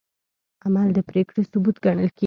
[0.65, 2.19] عمل د پرېکړې ثبوت ګڼل کېږي.